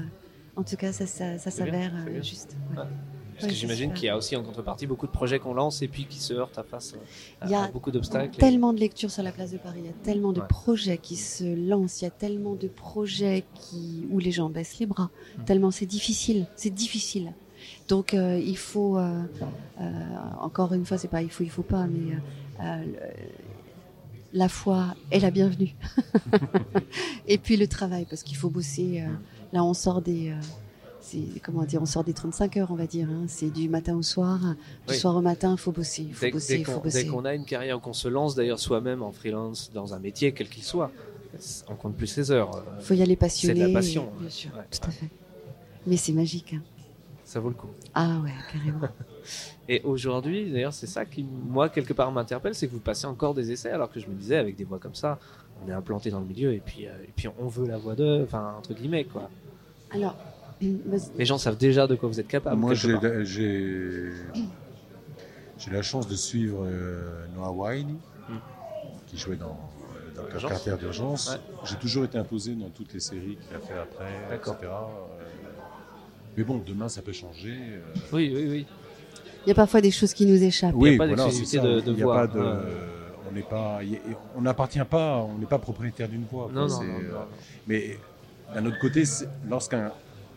[0.56, 1.06] en tout cas, ça,
[1.38, 2.56] s'avère juste.
[2.76, 2.84] ouais.
[3.38, 5.88] Parce que j'imagine qu'il y a aussi en contrepartie beaucoup de projets qu'on lance et
[5.88, 6.98] puis qui se heurtent à face euh,
[7.42, 8.34] à, Il y a à beaucoup d'obstacles.
[8.34, 10.46] et- tellement de lectures sur la place de Paris, il y a tellement de Ouais.
[10.48, 14.78] projets qui se lancent, il y a tellement de projets qui où les gens baissent
[14.78, 15.44] les bras, Mm.
[15.44, 17.32] tellement c'est difficile, c'est difficile.
[17.88, 19.22] Donc euh, il faut euh,
[19.80, 19.92] euh,
[20.40, 22.16] encore une fois, c'est pas il faut il faut pas, mais
[24.32, 25.74] la foi est la bienvenue.
[27.26, 29.02] Et puis le travail, parce qu'il faut bosser.
[29.52, 30.32] là, on sort des
[31.42, 33.08] comment dire, on sort des 35 heures, on va dire.
[33.10, 33.24] hein.
[33.28, 34.38] C'est du matin au soir,
[34.86, 34.98] du Oui.
[34.98, 37.02] soir au matin, il faut bosser, il faut Dès, bosser, dès il faut qu'on bosser.
[37.04, 40.32] dès qu'on a une carrière, qu'on se lance d'ailleurs soi-même en freelance dans un métier,
[40.32, 40.90] quel qu'il soit,
[41.68, 42.54] on compte plus ses heures.
[42.56, 43.54] euh, faut y aller passionné.
[43.54, 44.30] C'est de la passion, Bien ouais.
[44.30, 44.64] sûr, Ouais.
[44.70, 45.08] tout à fait.
[45.86, 46.54] Mais c'est magique.
[46.54, 46.62] hein.
[47.24, 47.68] Ça vaut le coup.
[47.94, 48.80] Ah ouais, carrément.
[49.68, 53.34] Et aujourd'hui, d'ailleurs, c'est ça qui, moi, quelque part, m'interpelle, c'est que vous passez encore
[53.34, 55.18] des essais, alors que je me disais, avec des voix comme ça,
[55.64, 57.96] on est implanté dans le milieu, et puis, euh, et puis on veut la voix
[57.96, 59.28] de, enfin, entre guillemets, quoi.
[59.90, 60.16] Alors,
[60.60, 62.56] Les gens savent déjà de quoi vous êtes capable.
[62.60, 62.94] Moi, j'ai
[65.58, 67.96] j'ai la chance de suivre euh, Noah Wine,
[69.06, 69.58] qui jouait dans,
[70.14, 71.30] dans le caractère d'urgence.
[71.30, 71.38] Ouais.
[71.64, 74.54] J'ai toujours été imposé dans toutes les séries qu'il a fait après, etc.
[74.64, 75.26] Euh,
[76.36, 77.54] mais bon, demain, ça peut changer.
[77.58, 77.80] euh.
[78.12, 78.66] Oui, oui, oui.
[79.46, 80.74] il y a parfois des choses qui nous échappent.
[80.76, 81.74] Oui, pas voilà, d'exclusivité c'est ça.
[81.74, 82.56] de- de Il y a pas de- Ouais.
[83.28, 83.80] On n'est pas,
[84.36, 86.48] on n'appartient pas, on n'est pas propriétaire d'une voix.
[86.52, 87.18] Non, non, non, euh, non.
[87.66, 87.98] Mais
[88.54, 89.02] d'un autre côté,
[89.48, 89.90] lorsqu'un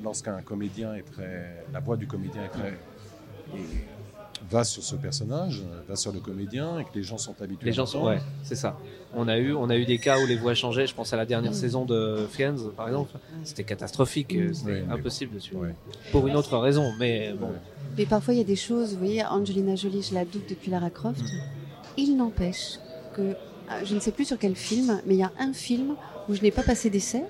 [0.03, 2.77] lorsqu'un comédien est très, la voix du comédien est très
[3.55, 3.61] et
[4.49, 7.65] va sur ce personnage, va sur le comédien et que les gens sont habitués.
[7.65, 8.77] Les gens sont, ouais, c'est ça.
[9.13, 10.87] On a eu, on a eu des cas où les voix changeaient.
[10.87, 11.55] Je pense à la dernière Mm.
[11.55, 13.11] saison de Friends, par exemple.
[13.43, 14.33] C'était catastrophique.
[14.33, 14.53] Mm.
[14.53, 15.61] C'était impossible de suivre.
[15.63, 15.75] Ouais.
[16.11, 17.47] Pour une autre raison, mais bon.
[17.47, 17.53] Ouais.
[17.97, 20.71] Mais parfois, il y a des choses, vous voyez, Angelina Jolie, je la double depuis
[20.71, 21.21] Lara Croft.
[21.97, 22.77] Il n'empêche
[23.15, 23.33] que,
[23.67, 25.95] ah, je ne sais plus sur quel film, mais il y a un film
[26.29, 27.23] où je n'ai pas passé d'essai,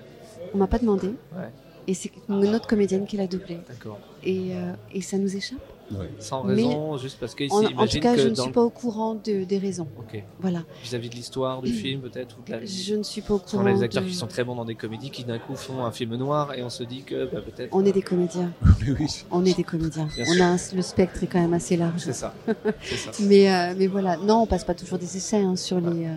[0.54, 1.50] on m'a pas demandé, Ouais.
[1.88, 3.60] Et c'est une autre comédienne qui l'a doublé.
[3.68, 4.00] D'accord.
[4.24, 5.60] Et, euh, et ça nous échappe.
[5.92, 6.08] Ouais.
[6.20, 8.62] Sans Mais- raison, juste parce que En, en tout cas, que je ne suis pas
[8.62, 9.88] au courant de- des raisons.
[9.98, 10.24] Ok.
[10.40, 12.64] Voilà, Vis-à-vis de l'histoire du film, peut-être, ou de la.
[12.64, 13.66] je ne suis pas au courant.
[13.66, 15.84] a des acteurs de- qui sont très bons dans des comédies qui d'un coup font
[15.84, 17.70] un film noir et on se dit que bah, peut-être.
[17.74, 18.52] On est des comédiens.
[18.82, 19.26] Oui, oui.
[19.32, 20.08] On est des comédiens.
[20.16, 20.44] Bien on sûr.
[20.44, 22.02] a un- le spectre est quand même assez large.
[22.02, 22.36] C'est ça.
[22.84, 23.12] C'est ça.
[23.24, 26.06] Mais, euh, mais voilà, non, on passe pas toujours des essais hein, sur les.
[26.06, 26.14] euh,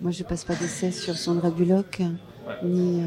[0.00, 2.02] moi, je passe pas d'essais sur Sandra Bullock,
[2.62, 3.06] ni, euh,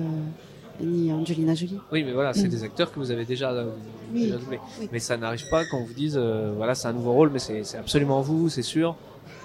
[0.84, 1.80] ni Angelina Jolie.
[1.92, 2.50] Oui, mais voilà, c'est Mm.
[2.52, 3.70] des acteurs que vous avez déjà, euh,
[4.14, 4.26] Oui.
[4.26, 4.60] déjà doublés.
[4.80, 4.90] Oui.
[4.92, 7.40] Mais ça n'arrive pas quand on vous dise, euh, voilà, c'est un nouveau rôle, mais
[7.40, 8.96] c'est absolument vous, c'est sûr.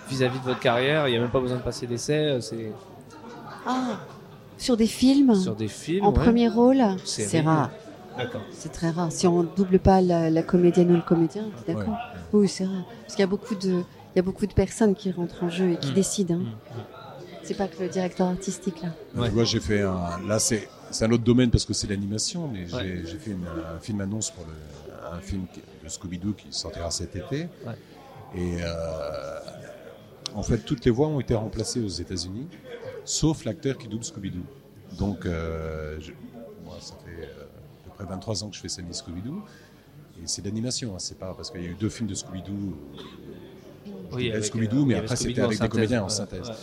[0.09, 2.15] Vis-à-vis de votre carrière, il n'y a même pas besoin de passer d'essai.
[2.15, 2.73] euh, C'est
[3.67, 3.99] Ah,
[4.59, 6.05] sur des films, sur des films.
[6.05, 6.23] en ouais.
[6.23, 7.71] premier rôle, C'est rare.
[8.17, 8.41] D'accord.
[8.53, 9.13] C'est très rare.
[9.13, 11.95] Si on double pas la, la comédienne ou le comédien, d'accord Ouais.
[12.33, 12.85] Oui, c'est rare.
[13.03, 15.51] Parce qu'il y a beaucoup de, il y a beaucoup de personnes qui rentrent en
[15.51, 15.95] jeu et qui Mm.
[15.95, 16.35] décident.
[16.37, 16.39] hein.
[16.75, 16.81] Mm.
[17.43, 18.89] C'est pas que le directeur artistique là.
[19.15, 19.29] Ouais.
[19.29, 20.19] Tu vois, j'ai fait un.
[20.27, 20.67] Là, c'est
[20.97, 23.03] c'est un autre domaine parce que c'est l'animation, mais j'ai Ouais.
[23.05, 25.47] j'ai fait une- un film annonce pour le, un film
[25.85, 27.49] de Scooby-Doo qui sortira cet été.
[27.67, 27.75] Ouais.
[28.35, 29.39] Et euh,
[30.35, 32.49] en fait, toutes les voix ont été remplacées aux États-Unis,
[33.05, 34.43] sauf l'acteur qui double Scooby-Doo.
[34.99, 36.13] Donc, euh, je-
[36.65, 39.43] moi, ça fait euh, à peu près 23 ans que je fais Sammy Scooby-Doo.
[40.19, 42.15] Et c'est de l'animation, hein, c'est pas parce qu'il y a eu deux films de
[42.15, 42.75] Scooby-Doo.
[44.13, 46.49] Avec, Scooby-Doo, euh, mais après c'était avec des comédiens en synthèse.
[46.49, 46.55] ouais.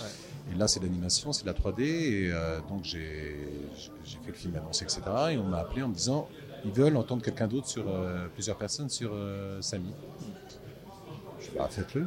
[0.53, 1.81] Et là, c'est l'animation, c'est de la 3D.
[1.81, 3.37] Et euh, donc, j'ai
[4.03, 5.01] fait le film annonce, etc.
[5.31, 6.27] Et on m'a appelé en me disant
[6.65, 9.91] ils veulent entendre quelqu'un d'autre sur euh, plusieurs personnes sur euh, Samy.
[11.39, 12.05] Je dis bah, faites-le.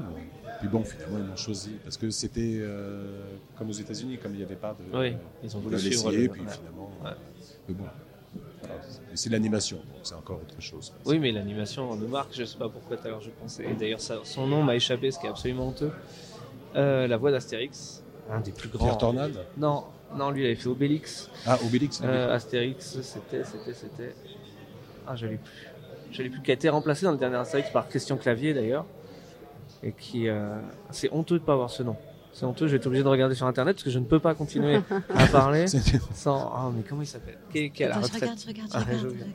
[0.61, 1.73] Puis bon, finalement, ils m'ont choisi.
[1.83, 2.63] Parce que c'était
[3.59, 4.97] comme aux États-Unis, comme il n'y avait pas de.
[4.97, 6.11] Oui, ils ont on voulu suivre.
[6.11, 6.91] puis finalement.
[7.05, 7.11] Ouais.
[7.69, 7.85] Mais bon.
[8.61, 8.81] voilà.
[9.15, 10.93] C'est l'animation, donc c'est encore autre chose.
[11.05, 13.67] Oui, mais l'animation de Marc, je sais pas pourquoi tout à l'heure je pensais.
[13.79, 15.91] D'ailleurs, son nom m'a échappé, ce qui est absolument honteux.
[16.75, 18.85] La voix d'Astérix, un des plus grands.
[18.85, 19.85] Pierre Tornade Non,
[20.15, 21.31] non, lui il avait fait Obélix.
[21.47, 22.01] Ah, Obélix.
[22.05, 24.15] Euh, Astérix, c'était, c'était, c'était.
[25.07, 25.69] Ah, je l'ai plus.
[26.12, 26.43] Je l'ai plus.
[26.43, 28.85] Qui a été remplacé dans le dernier Astérix par Christian Clavier d'ailleurs.
[29.83, 30.29] Et qui.
[30.29, 30.59] euh,
[30.91, 31.97] C'est honteux de pas avoir ce nom.
[32.33, 34.19] C'est honteux, je vais être obligé de regarder sur internet parce que je ne peux
[34.19, 34.81] pas continuer
[35.15, 35.67] à parler
[36.15, 36.53] sans.
[36.55, 37.39] Ah, mais comment il s'appelle?
[37.51, 39.31] Qui, est- qui est à la Attends, je retraite regarde, je regarde, Ah, je regarde.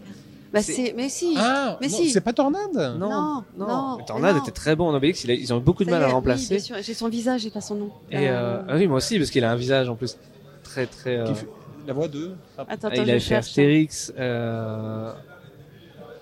[0.54, 1.34] Bah C'est- c'est, mais si.
[1.38, 2.10] Ah, Mais non, si.
[2.10, 2.74] c'est pas Tornade?
[2.74, 4.42] Non, Non, non, Mais Tornade non.
[4.42, 5.24] était très bon en Obélix.
[5.24, 6.56] il a- ils ont eu beaucoup de mal à le remplacer.
[6.56, 6.76] bien sûr.
[6.82, 7.90] J'ai son visage, j'ai pas son nom.
[8.12, 10.18] et euh, Euh, ah oui, moi aussi, parce qu'il a un visage en plus
[10.64, 11.18] très très.
[11.18, 11.48] euh, fait
[11.88, 12.36] La voix de?
[12.58, 13.36] Attends, ah, attends, il je avait fait.
[13.36, 14.14] Astérix.
[14.20, 15.14] Euh...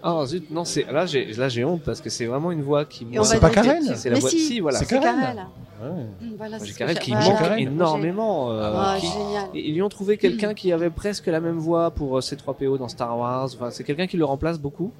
[0.04, 2.86] Oh zut, non, c'est là j'ai là j'ai honte parce que c'est vraiment une voix
[2.86, 3.04] qui.
[3.06, 4.30] Moi, on va C'est pas dire Karel C'est la Mais voix.
[4.30, 4.80] si, Si, voilà.
[4.80, 4.86] c'est.
[4.88, 5.46] Karel.
[5.82, 5.90] Ouais.
[6.38, 7.40] Voilà, c'est ce qui manque Voilà.
[7.40, 7.60] Karel.
[7.60, 8.52] énormément.
[8.52, 9.50] euh, Ah, qui- génial.
[9.54, 12.78] et Ils lui ont trouvé quelqu'un qui avait presque la même voix pour euh, C3PO
[12.78, 13.50] dans Star Wars.
[13.56, 14.92] Enfin, c'est quelqu'un qui le remplace beaucoup,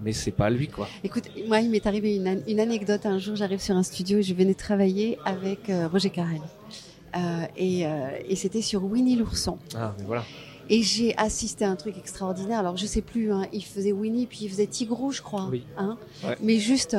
[0.00, 0.88] mais c'est pas lui quoi.
[1.04, 3.04] Écoute, moi, il m'est arrivé une, an- une anecdote.
[3.06, 6.40] Un jour, j'arrive sur un studio et je venais travailler avec euh, Roger Carrel.
[7.16, 7.18] Euh,
[7.56, 9.58] et euh, et c'était sur Winnie l'ourson.
[9.76, 10.22] Ah, mais voilà.
[10.72, 12.60] Et j'ai assisté à un truc extraordinaire.
[12.60, 15.48] Alors, je sais plus, hein, il faisait Winnie, puis il faisait Tigrou, je crois.
[15.50, 15.66] Oui.
[15.76, 16.36] Hein Ouais.
[16.40, 16.96] Mais juste,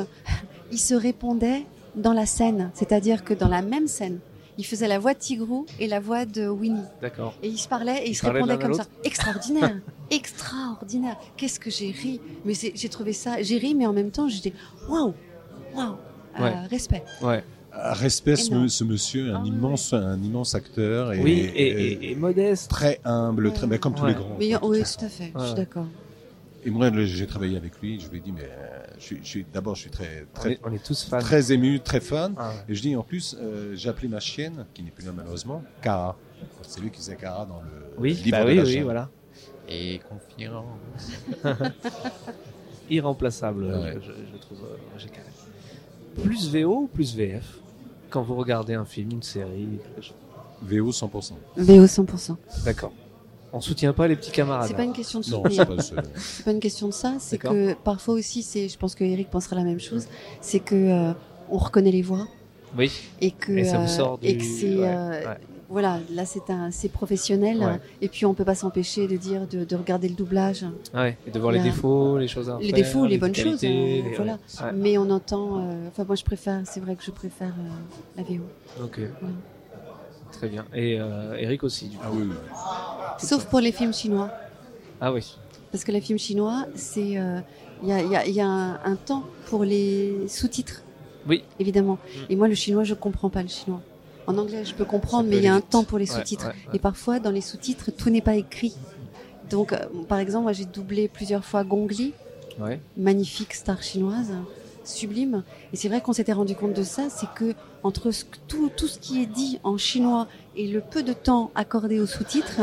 [0.70, 1.64] il se répondait
[1.96, 2.70] dans la scène.
[2.74, 4.18] C'est-à-dire que dans la même scène,
[4.58, 6.84] il faisait la voix de Tigrou et la voix de Winnie.
[7.00, 7.32] D'accord.
[7.42, 8.84] Et ils se parlaient et ils, Ils se répondaient comme ça.
[9.04, 9.80] Extraordinaire,
[10.10, 11.16] extraordinaire.
[11.38, 12.20] Qu'est-ce que j'ai ri.
[12.44, 14.52] Mais j'ai trouvé ça, j'ai ri, mais en même temps, j'étais
[14.88, 15.14] waouh,
[15.74, 15.94] waouh,
[16.38, 16.54] Euh, Ouais.
[16.70, 17.02] respect.
[17.22, 17.42] Ouais.
[17.74, 22.14] Ah, Respect ce, monsieur, un Ah immense, un immense acteur et, oui, et, et- et
[22.14, 22.70] modeste.
[22.70, 24.36] très humble, très, mais comme tous les grands.
[24.38, 24.98] Mais oui, façon.
[25.00, 25.86] tout à fait, je suis d'accord.
[26.64, 27.98] Et moi, j'ai travaillé avec lui.
[27.98, 30.52] Je lui ai dit, mais euh, je suis, je d'abord, je suis très, On très,
[30.52, 31.18] est, on est tous fans.
[31.18, 32.34] très ému, très fan.
[32.36, 32.54] Ah, ouais.
[32.68, 35.64] Et je dis, en plus, euh, j'ai appelé ma chienne, qui n'est plus là malheureusement,
[35.80, 36.16] Cara.
[36.62, 39.10] C'est lui qui faisait Cara dans le Oui, livre bah de oui, la oui, voilà.
[39.68, 40.78] Et confiance.
[42.90, 43.94] Irremplaçable, Ouais.
[44.00, 44.58] je, je trouve.
[44.64, 44.98] euh.
[46.22, 47.58] Plus VO ou plus VF
[48.10, 49.68] quand vous regardez un film, une série
[50.62, 51.32] VO 100%.
[51.56, 52.36] VO 100%.
[52.64, 52.92] D'accord.
[53.54, 54.68] On soutient pas les petits camarades.
[54.68, 55.66] C'est pas une question de Non, soutenir.
[55.66, 57.14] c'est pas ce- C'est pas une question de ça.
[57.18, 57.52] C'est D'accord.
[57.52, 60.06] que parfois aussi, c'est, je pense que Eric pensera la même chose.
[60.40, 61.12] C'est que euh,
[61.50, 62.26] on reconnaît les voix
[62.78, 62.90] Oui.
[63.20, 65.38] et que Et ça vous euh, sort du- et que c'est ouais, euh, ouais.
[65.72, 65.98] Voilà.
[66.12, 67.58] Là, c'est un, c'est professionnel.
[67.58, 67.80] Ouais.
[68.00, 70.64] Et puis on peut pas s'empêcher de dire de, de regarder le doublage.
[70.94, 71.16] Ouais.
[71.26, 73.64] Et de voir les défauts, les choses à Les faire, défauts, les bonnes qualités, choses,
[73.64, 74.32] hein, les- voilà.
[74.62, 74.72] Ouais.
[74.74, 75.58] Mais on entend.
[75.58, 76.60] euh, Enfin, moi, je préfère.
[76.64, 78.42] C'est vrai que je préfère euh, la VO.
[78.84, 79.00] Ok.
[80.32, 80.64] Très bien.
[80.74, 81.88] Et euh, Eric aussi.
[81.88, 82.04] Du coup.
[82.06, 82.28] Ah oui.
[83.18, 84.30] Sauf pour les films chinois.
[85.00, 85.36] Ah oui.
[85.70, 87.40] Parce que le film chinois, c'est euh,
[87.82, 90.82] il y a, y a- y a un, un temps pour les sous-titres.
[91.28, 91.44] Oui.
[91.58, 91.94] Évidemment.
[91.94, 92.18] Mm.
[92.30, 93.80] Et moi, le chinois, je comprends pas le chinois.
[94.26, 96.46] En anglais, je peux comprendre, Ça mais il y a un temps pour les sous-titres.
[96.46, 96.76] ouais, ouais.
[96.76, 98.74] Et parfois, dans les sous-titres, tout n'est pas écrit.
[99.50, 102.14] Donc, euh, par exemple, moi, j'ai doublé plusieurs fois Gong Li,
[102.60, 102.80] Ouais.
[102.96, 104.32] magnifique star chinoise,
[104.84, 105.42] sublime.
[105.72, 108.86] Et c'est vrai qu'on s'était rendu compte de ça, c'est que entre ce tout, tout
[108.88, 112.60] ce qui est dit en chinois et le peu de temps accordé aux sous-titres,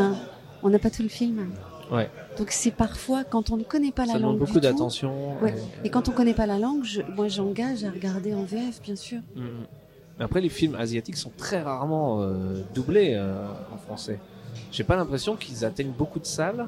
[0.64, 1.50] on n'a pas tout le film.
[1.92, 2.10] Ouais.
[2.38, 4.72] Donc c'est parfois quand on ne connaît pas la Ça demande langue beaucoup du tout,
[4.72, 5.42] d'attention.
[5.42, 5.56] Ouais.
[5.84, 8.82] et- Et quand on connaît pas la langue, je- moi j'engage à regarder en VF,
[8.84, 9.20] bien sûr.
[9.36, 9.66] Mhm.
[10.20, 14.20] Mais après, les films asiatiques sont très rarement euh, doublés euh, en français.
[14.72, 16.68] J'ai pas l'impression qu'ils atteignent beaucoup de salles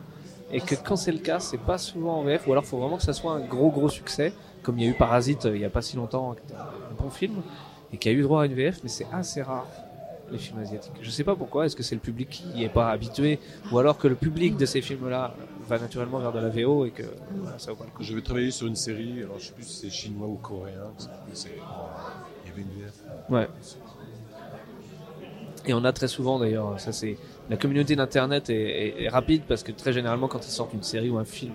[0.53, 2.97] et que quand c'est le cas, c'est pas souvent en VF ou alors faut vraiment
[2.97, 4.33] que ça soit un gros gros succès,
[4.63, 7.09] comme il y a eu Parasite euh, il y a pas si longtemps, un bon
[7.09, 7.41] film
[7.93, 9.67] et qui a eu droit à une VF, mais c'est assez rare
[10.31, 10.93] les films asiatiques.
[11.01, 13.37] Je sais pas pourquoi, est-ce que c'est le public qui y est pas habitué
[13.69, 15.35] ou alors que le public de ces films-là
[15.67, 17.03] va naturellement vers de la VO et que
[17.57, 17.85] ça vaut.
[17.99, 20.93] Je vais travailler sur une série, alors je sais plus si c'est chinois ou coréen,
[23.29, 23.47] Ouais.
[25.67, 27.17] Et on a très souvent d'ailleurs, ça c'est
[27.49, 30.81] la communauté d'internet est, est- est rapide parce que très généralement quand ils sortent une
[30.83, 31.53] série ou un film,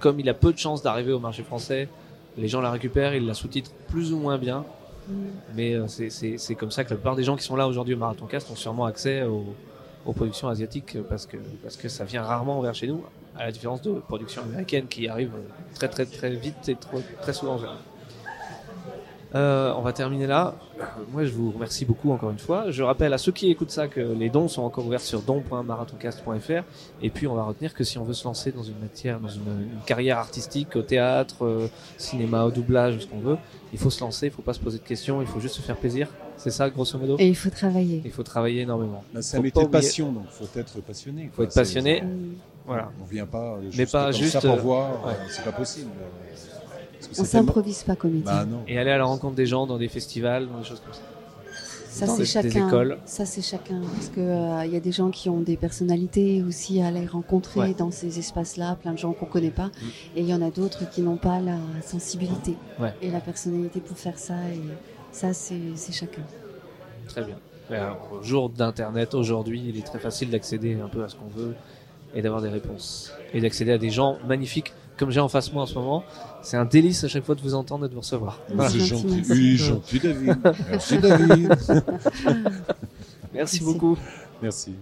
[0.00, 1.88] comme il a peu de chances d'arriver au marché français,
[2.36, 4.64] les gens la récupèrent, ils la sous-titrent plus ou moins bien.
[5.08, 5.12] Mm.
[5.54, 7.98] Mais euh, c'est- comme ça que la plupart des gens qui sont là aujourd'hui au
[7.98, 9.46] Marathon Cast ont sûrement accès aux,
[10.04, 13.02] aux productions asiatiques parce que parce que ça vient rarement vers chez nous,
[13.38, 15.32] à la différence de productions américaines qui arrivent
[15.74, 17.91] très très très vite et trop- très souvent vers nous.
[19.34, 20.54] Euh, on va terminer là.
[21.10, 22.70] Moi, je vous remercie beaucoup encore une fois.
[22.70, 26.62] Je rappelle à ceux qui écoutent ça que les dons sont encore ouverts sur don.marathoncast.fr.
[27.02, 29.28] Et puis, on va retenir que si on veut se lancer dans une matière, dans
[29.28, 33.38] une, une carrière artistique, au théâtre, euh, cinéma, au doublage, ce qu'on veut,
[33.72, 35.62] il faut se lancer, il faut pas se poser de questions, il faut juste se
[35.62, 36.08] faire plaisir.
[36.36, 37.16] C'est ça, grosso modo?
[37.18, 38.02] Et il faut travailler.
[38.04, 39.04] Il faut travailler énormément.
[39.14, 41.30] Bah, c'est un métier de passion, donc faut être passionné.
[41.32, 42.02] Faut être passionné.
[42.66, 42.90] Voilà.
[43.00, 45.14] On vient pas Mais juste pas juste, ça pour euh, voir, ouais.
[45.28, 45.90] c'est pas possible.
[47.12, 48.24] Euh, parce que On s'improvise pas comédien.
[48.32, 48.62] Bah non.
[48.68, 51.00] Et aller à la rencontre des gens dans des festivals, dans des choses comme ça.
[51.88, 52.68] Ça c'est chacun.
[52.68, 52.96] écoles.
[53.04, 56.42] Ça c'est chacun parce que euh, il y a des gens qui ont des personnalités
[56.42, 57.70] aussi à les rencontrer Ouais.
[57.70, 57.74] Mm.
[57.74, 59.70] dans ces espaces-là, plein de gens qu'on connaît pas,
[60.16, 62.94] et il y en a d'autres qui n'ont pas la sensibilité Ouais.
[63.02, 64.34] et la personnalité pour faire ça.
[64.54, 64.60] Et
[65.12, 66.22] ça c'est chacun.
[67.08, 67.36] Très bien.
[67.70, 71.28] Alors, au jour d'Internet, aujourd'hui, il est très facile d'accéder un peu à ce qu'on
[71.28, 71.54] veut
[72.14, 73.12] et d'avoir des réponses.
[73.32, 74.72] Et d'accéder à des gens magnifiques,
[75.02, 76.04] comme j'ai en face moi en ce moment.
[76.42, 78.38] C'est un délice à chaque fois de vous entendre et de vous recevoir.
[78.54, 78.70] Voilà.
[78.70, 79.24] C'est Gentil.
[79.30, 80.38] Oui, gentil David.
[80.70, 81.48] Merci David.
[81.58, 82.48] Merci
[83.34, 83.64] Merci.
[83.64, 83.98] beaucoup.
[84.40, 84.76] Merci.